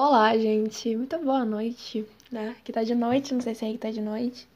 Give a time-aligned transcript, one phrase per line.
[0.00, 0.94] Olá, gente.
[0.96, 2.54] Muito boa noite, né?
[2.62, 4.46] Que tá de noite, não sei se é que tá de noite.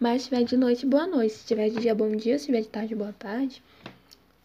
[0.00, 1.34] Mas se tiver de noite, boa noite.
[1.34, 2.36] Se tiver de dia, bom dia.
[2.36, 3.62] Se tiver de tarde, boa tarde.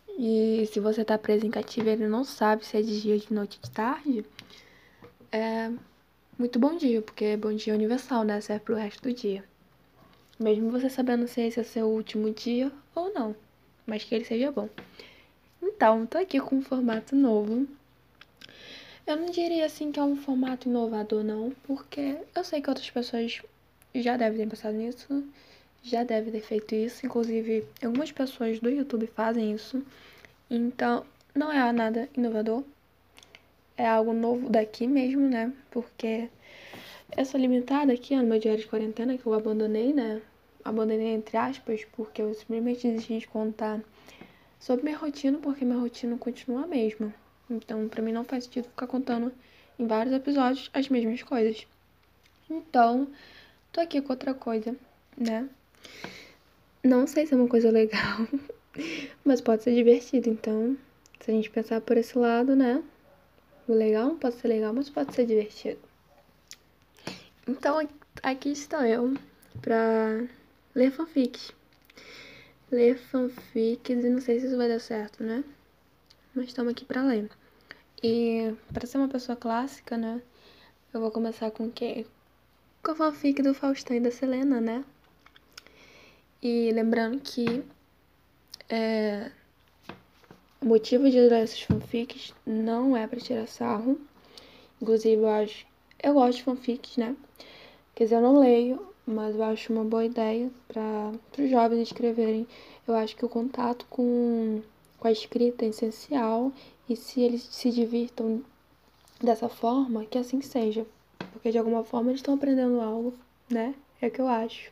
[0.09, 3.33] E se você tá preso em cativeiro e não sabe se é de dia, de
[3.33, 4.23] noite, de tarde,
[5.31, 5.71] é
[6.37, 8.39] muito bom dia, porque é bom dia universal, né?
[8.39, 9.43] Serve pro resto do dia.
[10.39, 13.35] Mesmo você sabendo se esse é seu último dia ou não.
[13.87, 14.69] Mas que ele seja bom.
[15.59, 17.67] Então, tô aqui com um formato novo
[19.05, 22.89] eu não diria assim que é um formato inovador, não, porque eu sei que outras
[22.89, 23.41] pessoas
[23.93, 25.23] já devem ter pensado nisso,
[25.81, 27.05] já devem ter feito isso.
[27.05, 29.83] Inclusive, algumas pessoas do YouTube fazem isso.
[30.49, 32.63] Então, não é nada inovador.
[33.75, 35.51] É algo novo daqui mesmo, né?
[35.71, 36.29] Porque
[37.25, 40.21] sou limitada aqui no meu diário de quarentena, que eu abandonei, né?
[40.63, 43.81] Abandonei entre aspas, porque eu simplesmente desisti de contar
[44.59, 47.13] sobre minha rotina, porque minha rotina continua a mesma.
[47.53, 49.31] Então, para mim não faz sentido ficar contando
[49.77, 51.67] em vários episódios as mesmas coisas.
[52.49, 53.07] Então,
[53.71, 54.75] tô aqui com outra coisa,
[55.17, 55.47] né?
[56.83, 58.27] Não sei se é uma coisa legal,
[59.23, 60.29] mas pode ser divertido.
[60.29, 60.75] Então,
[61.19, 62.83] se a gente pensar por esse lado, né?
[63.67, 65.79] O legal não pode ser legal, mas pode ser divertido.
[67.47, 67.87] Então,
[68.21, 69.13] aqui estou eu
[69.61, 70.25] pra
[70.75, 71.53] ler fanfics.
[72.71, 75.43] Ler fanfics e não sei se isso vai dar certo, né?
[76.35, 77.29] Mas estamos aqui pra ler.
[78.03, 80.21] E para ser uma pessoa clássica, né?
[80.93, 82.05] Eu vou começar com quê?
[82.83, 84.83] Com a fanfic do Faustão e da Selena, né?
[86.41, 87.63] E lembrando que
[88.67, 89.31] é,
[90.61, 93.97] o motivo de ler essas fanfics não é para tirar sarro.
[94.81, 95.65] Inclusive, eu acho.
[96.01, 97.15] Eu gosto de fanfics, né?
[97.95, 102.45] Quer dizer, eu não leio, mas eu acho uma boa ideia para os jovens escreverem.
[102.85, 104.61] Eu acho que o contato com,
[104.99, 106.51] com a escrita é essencial
[106.89, 108.43] e se eles se divirtam
[109.21, 110.85] dessa forma, que assim seja.
[111.31, 113.13] Porque de alguma forma eles estão aprendendo algo,
[113.49, 113.73] né?
[114.01, 114.71] É o que eu acho.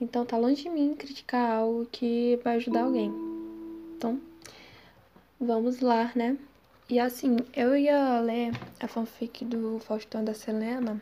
[0.00, 3.12] Então tá longe de mim criticar algo que vai ajudar alguém.
[3.96, 4.20] Então,
[5.38, 6.38] vamos lá, né?
[6.88, 11.00] E assim, eu ia ler a fanfic do Faustão da Selena,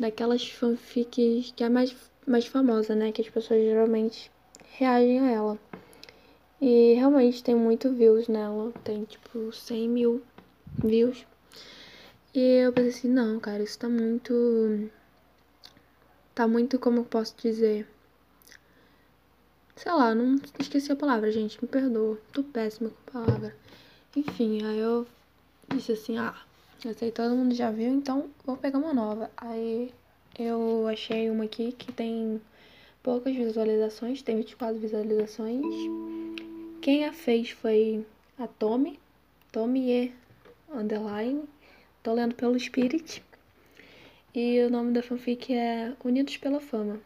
[0.00, 1.94] daquelas fanfics que é mais,
[2.26, 3.12] mais famosa, né?
[3.12, 4.30] Que as pessoas geralmente
[4.78, 5.58] reagem a ela.
[6.60, 8.72] E realmente tem muito views nela.
[8.84, 10.22] Tem tipo 100 mil
[10.82, 11.26] views.
[12.34, 14.90] E eu pensei assim, não, cara, isso tá muito.
[16.34, 17.86] Tá muito, como eu posso dizer.
[19.74, 21.62] Sei lá, não esqueci a palavra, gente.
[21.62, 22.18] Me perdoa.
[22.32, 23.56] Tô péssima com a palavra.
[24.14, 25.06] Enfim, aí eu
[25.68, 26.34] disse assim, ah,
[26.84, 29.30] eu sei todo mundo já viu, então vou pegar uma nova.
[29.36, 29.92] Aí
[30.38, 32.40] eu achei uma aqui que tem
[33.02, 35.64] poucas visualizações, tem 24 visualizações.
[36.86, 38.06] Quem a fez foi
[38.38, 39.00] a Tommy,
[39.50, 40.12] Tommy E.
[40.72, 41.42] Underline.
[42.00, 43.24] Tô lendo pelo Spirit.
[44.32, 47.00] E o nome da fanfic é Unidos pela Fama.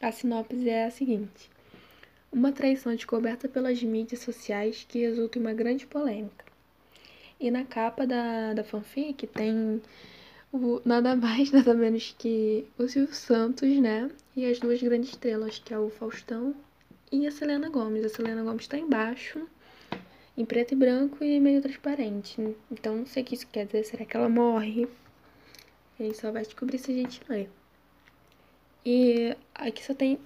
[0.00, 1.50] A sinopse é a seguinte:
[2.32, 6.46] Uma traição descoberta pelas mídias sociais que resulta em uma grande polêmica.
[7.38, 9.82] E na capa da, da fanfic tem
[10.50, 14.10] o, nada mais, nada menos que o Silvio Santos, né?
[14.34, 16.54] E as duas grandes estrelas, que é o Faustão
[17.10, 18.04] e a Selena Gomes.
[18.04, 19.46] A Selena Gomes está embaixo,
[20.36, 22.56] em preto e branco e meio transparente.
[22.70, 23.84] Então não sei o que isso quer dizer.
[23.84, 24.88] Será que ela morre?
[25.98, 27.48] A gente só vai descobrir se a gente ler.
[28.84, 30.18] E aqui só tem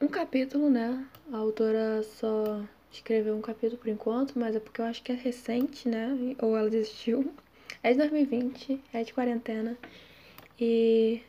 [0.00, 1.06] um capítulo, né?
[1.32, 5.14] A autora só escreveu um capítulo por enquanto, mas é porque eu acho que é
[5.14, 6.36] recente, né?
[6.40, 7.32] Ou ela desistiu.
[7.82, 9.78] É de 2020, é de quarentena.
[10.58, 11.22] E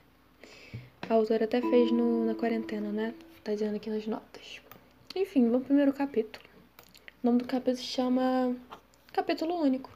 [1.10, 3.14] a autora até fez no, na quarentena, né?
[3.44, 4.62] Tá dizendo aqui nas notas.
[5.20, 6.46] Enfim, vamos primeiro capítulo.
[7.24, 8.56] O nome do capítulo se chama
[9.12, 9.90] Capítulo Único.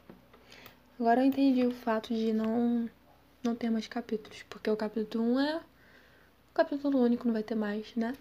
[1.00, 2.90] Agora eu entendi o fato de não,
[3.44, 5.62] não ter mais capítulos, porque o capítulo 1 é o
[6.56, 8.16] capítulo único, não vai ter mais, né?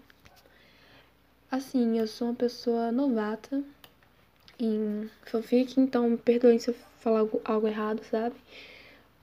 [1.49, 3.63] Assim, eu sou uma pessoa novata
[4.59, 8.35] em fanfic, então me perdoem se eu falar algo, algo errado, sabe?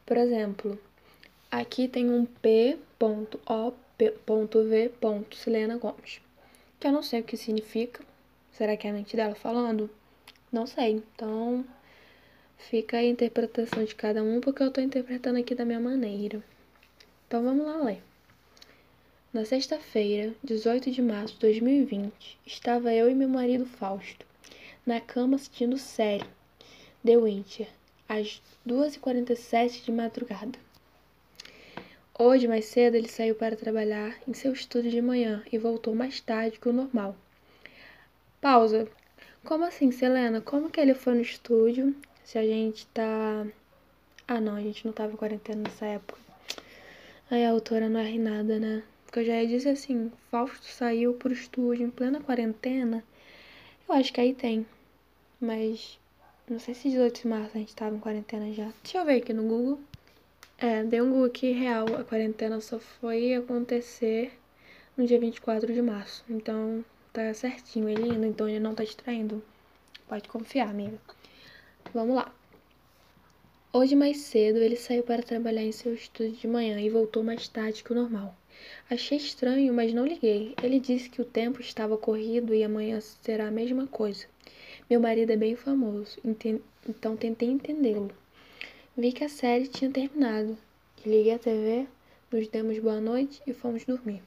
[0.04, 0.76] Por exemplo,
[1.48, 2.82] aqui tem um P.O.V.
[5.80, 6.27] Gomes
[6.78, 8.04] que eu não sei o que significa.
[8.52, 9.90] Será que é a mente dela falando?
[10.52, 11.02] Não sei.
[11.14, 11.64] Então,
[12.56, 16.42] fica a interpretação de cada um, porque eu tô interpretando aqui da minha maneira.
[17.26, 18.02] Então, vamos lá ler.
[19.32, 24.26] Na sexta-feira, 18 de março de 2020, estava eu e meu marido Fausto
[24.86, 26.24] na cama assistindo série
[27.04, 27.68] The Winter,
[28.08, 30.58] às 2h47 de madrugada.
[32.20, 36.20] Hoje, mais cedo, ele saiu para trabalhar em seu estúdio de manhã e voltou mais
[36.20, 37.14] tarde que o normal.
[38.40, 38.88] Pausa.
[39.44, 40.40] Como assim, Selena?
[40.40, 41.94] Como que ele foi no estúdio
[42.24, 43.46] se a gente tá
[44.26, 46.18] Ah, não, a gente não tava em quarentena nessa época.
[47.30, 48.82] Aí a autora não erra nada, né?
[49.04, 53.04] Porque eu já ia dizer assim, Fausto saiu pro estúdio em plena quarentena.
[53.88, 54.66] Eu acho que aí tem.
[55.40, 56.00] Mas
[56.50, 58.72] não sei se 18 de março a gente tava em quarentena já.
[58.82, 59.78] Deixa eu ver aqui no Google.
[60.60, 61.86] É, dei um Google aqui real.
[61.96, 64.32] A quarentena só foi acontecer
[64.96, 66.24] no dia 24 de março.
[66.28, 69.40] Então tá certinho ele indo, então ele não tá distraindo.
[70.08, 70.98] Pode confiar, amiga.
[71.94, 72.34] Vamos lá.
[73.72, 77.46] Hoje mais cedo ele saiu para trabalhar em seu estúdio de manhã e voltou mais
[77.46, 78.34] tarde que o normal.
[78.90, 80.56] Achei estranho, mas não liguei.
[80.60, 84.26] Ele disse que o tempo estava corrido e amanhã será a mesma coisa.
[84.90, 88.10] Meu marido é bem famoso, então tentei entendê-lo.
[89.00, 90.58] Vi que a série tinha terminado.
[91.06, 91.86] Liguei a TV,
[92.32, 94.20] nos demos boa noite e fomos dormir.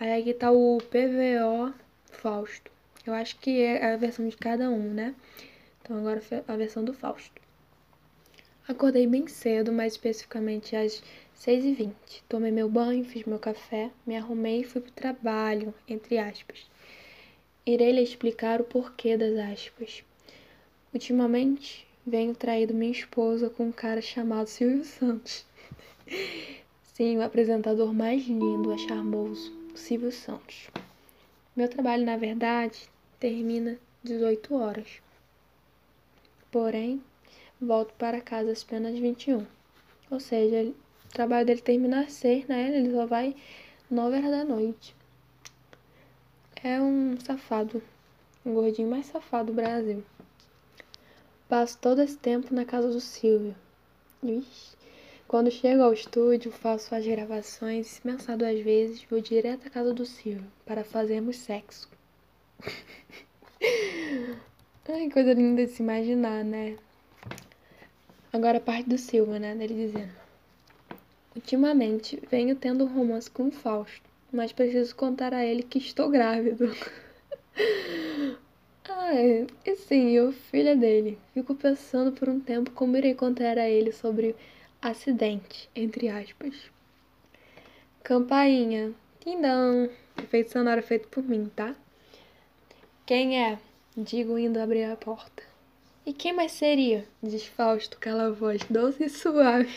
[0.00, 1.72] Aí aqui tá o PVO
[2.10, 2.68] Fausto.
[3.06, 5.14] Eu acho que é a versão de cada um, né?
[5.80, 7.40] Então agora a versão do Fausto.
[8.66, 11.00] Acordei bem cedo, mais especificamente às
[11.38, 11.92] 6h20.
[12.28, 16.68] Tomei meu banho, fiz meu café, me arrumei e fui pro trabalho, entre aspas.
[17.64, 20.02] Irei lhe explicar o porquê das aspas.
[20.92, 25.44] Ultimamente, venho traído minha esposa com um cara chamado Silvio Santos.
[26.94, 30.70] Sim, o apresentador mais lindo, é charmoso, Silvio Santos.
[31.54, 32.88] Meu trabalho, na verdade,
[33.18, 35.02] termina 18 horas.
[36.50, 37.02] Porém,
[37.60, 39.44] volto para casa às apenas 21.
[40.10, 42.78] Ou seja, o trabalho dele termina às 6, né?
[42.78, 43.34] Ele só vai
[43.90, 44.94] 9 horas da noite.
[46.62, 47.82] É um safado.
[48.44, 50.04] Um gordinho mais safado do Brasil.
[51.48, 53.54] Passo todo esse tempo na casa do Silvio.
[54.22, 54.76] Ixi.
[55.28, 59.70] Quando chego ao estúdio, faço as gravações e, se pensar duas vezes, vou direto à
[59.70, 61.88] casa do Silvio para fazermos sexo.
[64.88, 66.76] Ai, coisa linda de se imaginar, né?
[68.32, 69.54] Agora a parte do Silva, né?
[69.54, 70.12] Dele dizendo.
[71.34, 76.08] Ultimamente venho tendo um romance com o Fausto, mas preciso contar a ele que estou
[76.08, 76.74] grávido.
[78.88, 81.18] Ai, e sim, eu filha dele.
[81.34, 84.36] Fico pensando por um tempo como irei contar a ele sobre
[84.80, 86.54] acidente, entre aspas.
[88.04, 88.92] Campainha.
[89.20, 89.90] Tindão.
[90.16, 91.74] Efeito sonoro feito por mim, tá?
[93.04, 93.58] Quem é?
[93.96, 95.42] Digo indo abrir a porta.
[96.04, 97.04] E quem mais seria?
[97.20, 99.74] Diz Fausto, aquela voz doce e suave.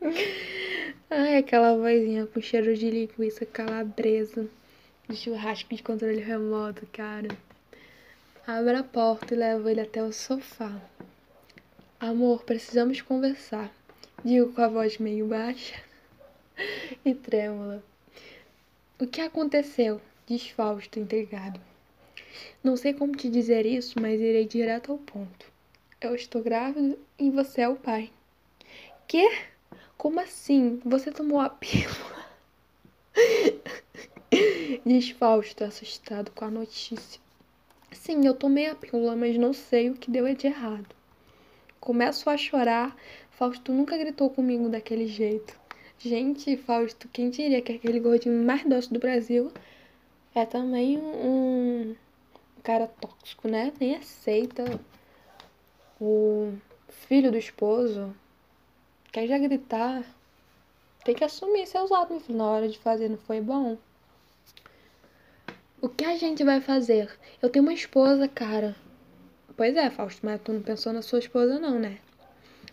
[1.10, 4.46] Ai, aquela vozinha com cheiro de linguiça calabresa,
[5.08, 7.28] de churrasco de controle remoto, cara.
[8.50, 10.80] Abra a porta e leva ele até o sofá.
[12.00, 13.70] Amor, precisamos conversar.
[14.24, 15.74] Digo com a voz meio baixa
[17.04, 17.84] e trêmula.
[18.98, 20.00] O que aconteceu?
[20.26, 21.60] Diz Fausto, intrigado.
[22.64, 25.52] Não sei como te dizer isso, mas irei direto ao ponto.
[26.00, 28.10] Eu estou grávida e você é o pai.
[29.06, 29.30] Que?
[29.98, 30.80] Como assim?
[30.86, 32.26] Você tomou a pílula?
[34.86, 37.27] Diz Fausto, assustado com a notícia.
[38.08, 40.96] Sim, eu tomei a pílula, mas não sei o que deu de errado.
[41.78, 42.96] Começo a chorar.
[43.32, 45.60] Fausto nunca gritou comigo daquele jeito.
[45.98, 49.52] Gente, Fausto, quem diria que aquele gordinho mais doce do Brasil
[50.34, 51.94] é também um,
[52.62, 53.74] cara tóxico, né?
[53.78, 54.64] Nem aceita
[56.00, 56.54] o
[56.88, 58.16] filho do esposo.
[59.12, 60.02] Quer já gritar.
[61.04, 63.76] Tem que assumir seus atos, na hora de fazer, não foi bom?
[65.80, 67.10] O que a gente vai fazer?
[67.40, 68.74] Eu tenho uma esposa, cara.
[69.56, 71.98] Pois é, Fausto, mas tu não pensou na sua esposa, não, né?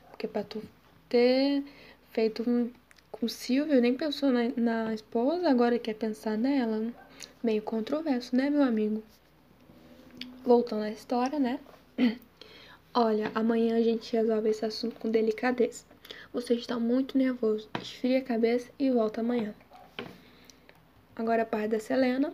[0.09, 0.61] Porque pra tu
[1.09, 1.63] ter
[2.11, 2.43] feito
[3.11, 6.91] com o Silvio, nem pensou na, na esposa, agora quer pensar nela.
[7.43, 9.03] Meio controverso, né, meu amigo?
[10.45, 11.59] voltando à história, né?
[12.93, 15.83] Olha, amanhã a gente resolve esse assunto com delicadeza.
[16.31, 17.67] Você está muito nervoso.
[17.81, 19.53] Esfria a cabeça e volta amanhã.
[21.15, 22.31] Agora a parte da Selena.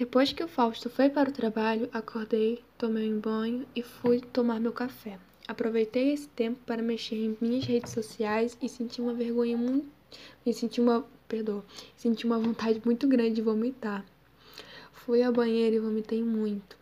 [0.00, 4.58] Depois que o Fausto foi para o trabalho, acordei, tomei um banho e fui tomar
[4.58, 5.18] meu café.
[5.46, 9.86] Aproveitei esse tempo para mexer em minhas redes sociais e senti uma vergonha muito.
[10.46, 11.04] E senti uma.
[11.28, 11.62] Perdoa.
[11.98, 14.02] Senti uma vontade muito grande de vomitar.
[14.90, 16.78] Fui à banheira e vomitei muito.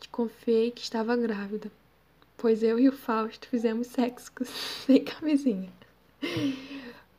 [0.00, 1.70] Desconfiei que estava grávida,
[2.36, 4.32] pois eu e o Fausto fizemos sexo
[4.84, 5.72] sem camisinha.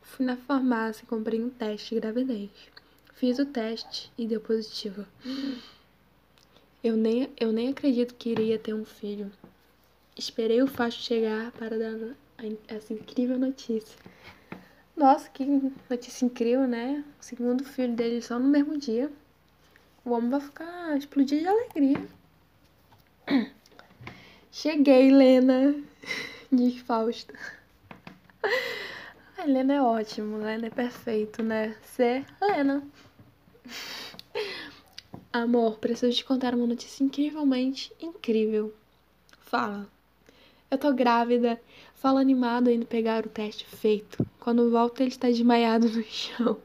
[0.02, 2.50] Fui na farmácia e comprei um teste de gravidez.
[3.18, 5.04] Fiz o teste e deu positiva.
[6.84, 9.28] Eu nem, eu nem acredito que iria ter um filho.
[10.16, 12.14] Esperei o Fausto chegar para dar
[12.68, 13.98] essa incrível notícia.
[14.96, 15.44] Nossa, que
[15.90, 17.04] notícia incrível, né?
[17.20, 19.10] O segundo filho dele só no mesmo dia.
[20.04, 22.06] O homem vai ficar explodir de alegria.
[24.52, 25.74] Cheguei, Lena.
[26.52, 27.34] Diz Fausto.
[29.36, 31.76] A Helena é ótimo, Helena é perfeito, né?
[31.82, 32.80] Ser Helena.
[35.32, 38.74] Amor, preciso te contar uma notícia incrivelmente incrível.
[39.40, 39.86] Fala.
[40.70, 41.60] Eu tô grávida.
[41.94, 44.24] Fala animado indo pegar o teste feito.
[44.38, 46.58] Quando volta, ele está desmaiado no chão.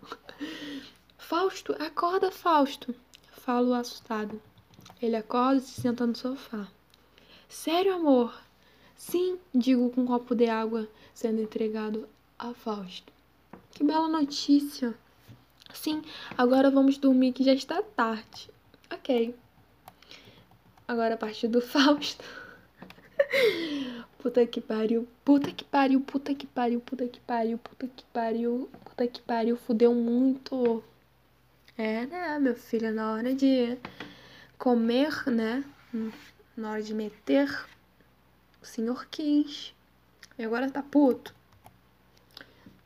[1.18, 2.94] Fausto, acorda, Fausto.
[3.32, 4.42] Falo assustado.
[5.02, 6.68] Ele acorda e se senta no sofá.
[7.50, 8.34] Sério, amor?
[8.96, 12.08] Sim, digo com um copo de água sendo entregado
[12.38, 13.12] a Fausto.
[13.72, 14.96] Que bela notícia!
[15.74, 16.02] Sim,
[16.38, 18.50] agora vamos dormir que já está tarde.
[18.92, 19.36] Ok.
[20.88, 22.24] Agora a parte do Fausto.
[24.20, 28.70] puta que pariu, puta que pariu, puta que pariu, puta que pariu, puta que pariu,
[28.86, 30.84] puta que pariu, fudeu muito.
[31.78, 33.78] É, né, meu filho, na hora de
[34.58, 35.64] comer, né?
[36.56, 37.50] Na hora de meter,
[38.62, 39.74] o senhor quis.
[40.38, 41.34] E agora tá puto.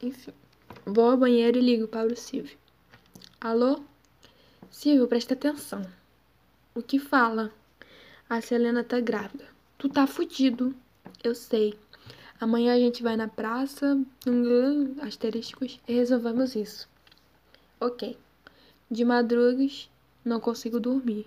[0.01, 0.34] Enfim,
[0.86, 2.58] vou ao banheiro e ligo para o Silvio.
[3.50, 3.80] Alô?
[4.70, 5.82] Silvio, presta atenção.
[6.75, 7.50] O que fala?
[8.30, 9.46] A Selena tá grávida.
[9.77, 10.75] Tu tá fudido.
[11.24, 11.80] Eu sei.
[12.42, 13.98] Amanhã a gente vai na praça,
[15.01, 16.89] asterísticos, e resolvemos isso.
[17.80, 18.18] Ok.
[18.92, 19.89] De madrugas,
[20.25, 21.25] não consigo dormir.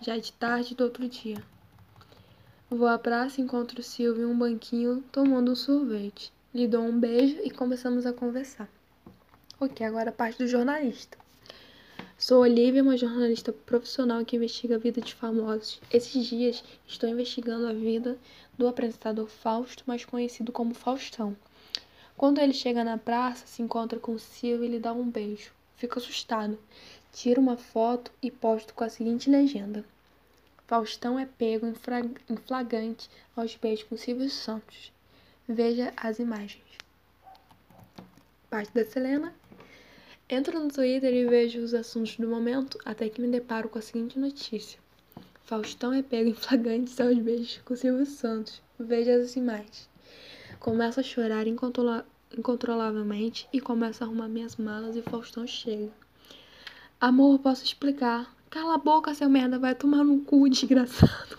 [0.00, 1.40] Já de tarde do outro dia.
[2.68, 6.32] Vou à praça encontro o Silvio em um banquinho tomando um sorvete.
[6.52, 8.68] Lhe dou um beijo e começamos a conversar.
[9.60, 11.22] Ok, agora a parte do jornalista.
[12.16, 15.80] Sou Olivia, uma jornalista profissional que investiga a vida de famosos.
[15.92, 18.16] Esses dias estou investigando a vida
[18.56, 21.36] do apresentador Fausto, mais conhecido como Faustão.
[22.16, 25.50] Quando ele chega na praça, se encontra com Silvio e lhe dá um beijo.
[25.76, 26.56] Fico assustado.
[27.12, 29.84] Tiro uma foto e posto com a seguinte legenda:
[30.68, 34.92] Faustão é pego em flagrante aos beijos com Silvio Santos.
[35.48, 36.62] Veja as imagens.
[38.48, 39.34] Parte da Selena.
[40.28, 43.82] Entro no Twitter e vejo os assuntos do momento até que me deparo com a
[43.82, 44.80] seguinte notícia.
[45.42, 48.62] Faustão é pego em flagrante aos beijos com Silvio Santos.
[48.78, 49.86] Veja as imagens.
[50.58, 55.92] Começo a chorar incontrolavelmente e começo a arrumar minhas malas e Faustão chega.
[56.98, 58.34] Amor, posso explicar.
[58.48, 61.38] Cala a boca, seu merda, vai tomar no cu, desgraçado.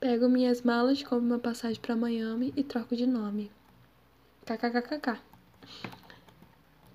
[0.00, 3.52] Pego minhas malas, compro uma passagem para Miami e troco de nome.
[4.44, 5.20] KKKKK.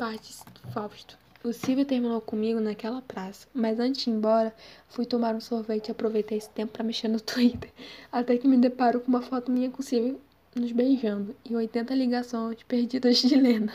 [0.02, 0.34] Parte
[0.74, 1.16] Fausto.
[1.44, 4.52] O Silvio terminou comigo naquela praça, mas antes de ir embora,
[4.90, 7.70] fui tomar um sorvete e aproveitei esse tempo para mexer no Twitter,
[8.12, 10.20] até que me deparo com uma foto minha com o Silvio
[10.56, 13.72] nos beijando e 80 ligações perdidas de Lena.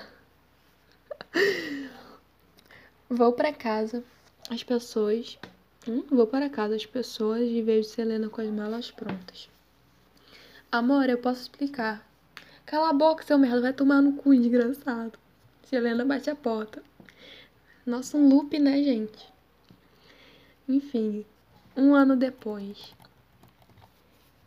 [3.08, 4.02] Vou para casa,
[4.50, 5.38] as pessoas.
[5.86, 9.48] Hum, vou para casa, as pessoas, e vejo Selena com as malas prontas.
[10.72, 12.04] Amor, eu posso explicar.
[12.64, 15.16] Cala a boca, seu merda, vai tomar no cu, desgraçado.
[15.66, 16.80] Selena bate a porta.
[17.84, 19.26] Nossa, um loop, né, gente?
[20.68, 21.26] Enfim,
[21.76, 22.94] um ano depois.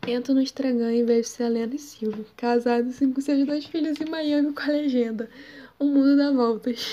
[0.07, 4.53] Entro no Instagram e vejo Selena e Silvio, casados com seus dois filhos em Miami
[4.53, 5.29] com a legenda:
[5.77, 6.87] O mundo dá voltas.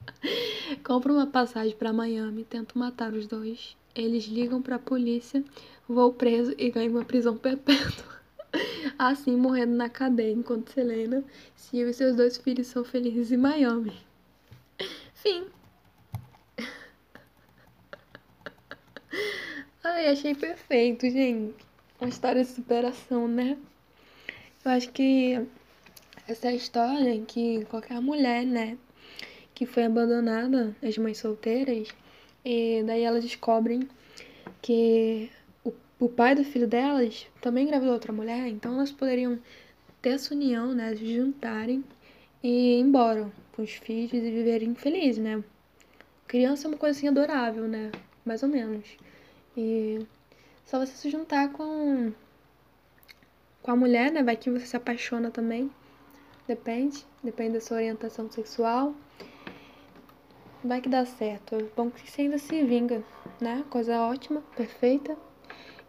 [0.82, 3.76] Compro uma passagem para Miami, tento matar os dois.
[3.94, 5.44] Eles ligam para a polícia,
[5.86, 8.23] vou preso e ganho uma prisão perpétua.
[8.98, 11.24] Assim, morrendo na cadeia, enquanto Selena,
[11.56, 13.92] Silvio e seus dois filhos são felizes em Miami.
[15.14, 15.46] Fim.
[19.82, 21.54] Ai, achei perfeito, gente.
[22.00, 23.56] Uma história de superação, né?
[24.64, 25.46] Eu acho que
[26.26, 28.78] essa é a história que qualquer mulher, né,
[29.54, 31.88] que foi abandonada, as mães solteiras,
[32.42, 33.86] e daí elas descobrem
[34.62, 35.30] que
[36.04, 39.38] o, pai do filho delas também engravidou outra mulher, então elas poderiam
[40.02, 41.84] ter essa união, né, se juntarem
[42.42, 45.42] e ir embora com os filhos e viverem felizes, né?
[46.26, 47.90] Criança é uma coisa assim adorável, né?
[48.24, 48.86] Mais ou menos.
[49.56, 50.00] E
[50.64, 52.12] só você se juntar com
[53.62, 54.22] com a mulher, né?
[54.22, 55.70] Vai que você se apaixona também.
[56.46, 58.94] Depende, depende da sua orientação sexual
[60.64, 61.54] vai que dá certo.
[61.54, 63.04] É bom que você ainda se vinga,
[63.40, 63.64] né?
[63.68, 65.16] Coisa ótima, perfeita.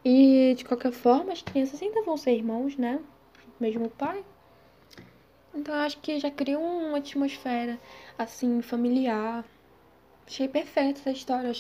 [0.06, 3.02] E de qualquer forma, as crianças ainda vão ser irmãos, né?
[3.60, 4.24] Mesmo pai.
[5.54, 7.80] Então acho que já cria uma atmosfera
[8.16, 9.44] assim, familiar.
[10.28, 11.52] Achei perfeita essa história.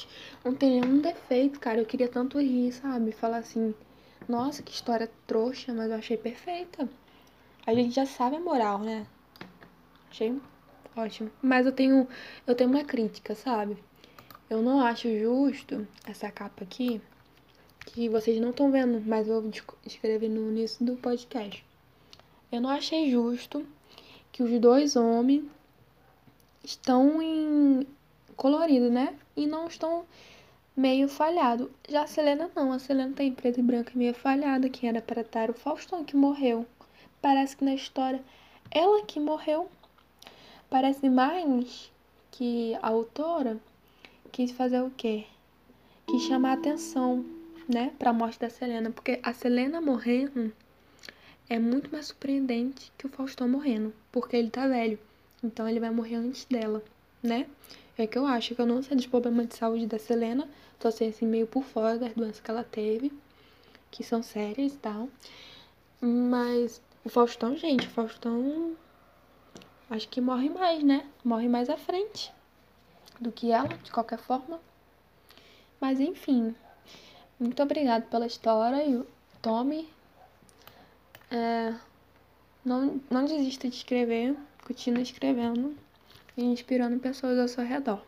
[0.43, 1.79] Não tem nenhum defeito, cara.
[1.79, 3.11] Eu queria tanto rir, sabe?
[3.11, 3.73] Falar assim,
[4.29, 6.87] nossa, que história trouxa, mas eu achei perfeita.
[7.65, 9.07] A gente já sabe a moral, né?
[10.11, 10.39] Achei
[10.95, 11.29] Ótimo.
[11.41, 12.07] Mas eu tenho,
[12.47, 13.77] eu tenho uma crítica, sabe?
[14.49, 17.01] Eu não acho justo essa capa aqui,
[17.95, 19.49] que vocês não estão vendo, mas eu
[19.85, 21.63] escrevi no início do podcast.
[22.51, 23.65] Eu não achei justo
[24.33, 25.45] que os dois homens
[26.61, 27.87] estão em
[28.35, 29.15] colorido, né?
[29.33, 30.03] E não estão
[30.75, 31.71] meio falhado.
[31.87, 35.01] Já a Selena não, a Selena tem tá preto e branco meio falhada, que era
[35.01, 36.65] para estar o Faustão que morreu.
[37.21, 38.21] Parece que na história
[38.71, 39.69] ela que morreu.
[40.69, 41.89] Parece mais
[42.29, 43.57] que a autora
[44.33, 45.23] quis fazer o quê?
[46.05, 47.23] Quis chamar atenção,
[47.67, 50.53] né, para a morte da Selena, porque a Selena morrendo
[51.49, 54.99] é muito mais surpreendente que o Faustão morrendo, porque ele tá velho.
[55.43, 56.83] Então ele vai morrer antes dela,
[57.21, 57.47] né?
[57.97, 60.87] É que eu acho que eu não sei dos problemas de saúde da Selena, tô
[60.87, 63.11] assim, assim meio por fora das doenças que ela teve,
[63.91, 65.07] que são sérias e tal.
[66.01, 68.75] Mas o Faustão, gente, o Faustão
[69.89, 71.05] acho que morre mais, né?
[71.23, 72.33] Morre mais à frente
[73.19, 74.59] do que ela, de qualquer forma.
[75.79, 76.55] Mas enfim,
[77.39, 79.03] muito obrigado pela história e
[79.41, 79.89] tome.
[81.29, 81.73] É,
[82.63, 85.75] não, não desista de escrever, continue escrevendo
[86.37, 88.01] e inspirando pessoas ao seu redor.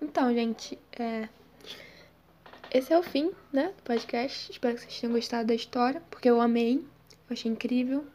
[0.00, 1.28] Então, gente, é,
[2.70, 4.50] esse é o fim, né, do podcast.
[4.52, 8.06] Espero que vocês tenham gostado da história, porque eu amei, eu achei incrível,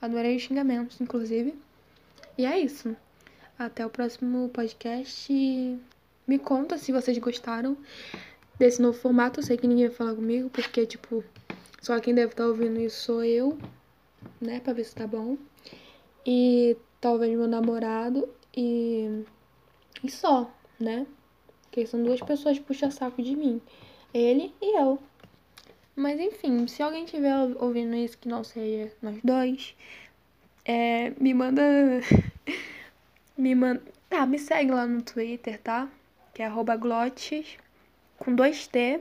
[0.00, 1.54] adorei os xingamentos, inclusive.
[2.38, 2.96] E é isso.
[3.58, 5.32] Até o próximo podcast.
[6.26, 7.76] Me conta se vocês gostaram
[8.58, 9.40] desse novo formato.
[9.40, 11.24] Eu sei que ninguém vai falar comigo, porque, tipo,
[11.80, 13.58] só quem deve estar tá ouvindo isso sou eu,
[14.40, 14.60] né?
[14.60, 15.36] Pra ver se tá bom.
[16.24, 19.24] E talvez meu namorado e.
[20.02, 21.06] E só, né?
[21.62, 23.60] Porque são duas pessoas puxa-saco de mim.
[24.12, 24.98] Ele e eu.
[25.94, 29.74] Mas enfim, se alguém tiver ouvindo isso que não seja nós dois,
[30.64, 31.62] é, me manda.
[33.36, 33.82] me manda.
[34.08, 35.88] Tá, me segue lá no Twitter, tá?
[36.34, 37.56] Que é glotes
[38.18, 39.00] com dois T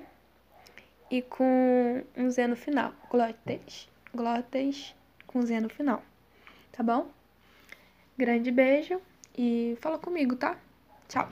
[1.10, 2.93] e com um Z no final.
[3.10, 3.89] Glotes.
[4.13, 4.95] Glotes
[5.27, 6.03] com Z no final.
[6.72, 7.09] Tá bom?
[8.18, 9.01] Grande beijo
[9.37, 10.57] e fala comigo, tá?
[11.07, 11.27] Tchau.